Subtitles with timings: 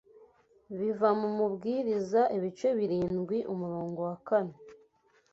[0.77, 4.55] biva mu Mubwiriza ibice birindwi umurongo wa kane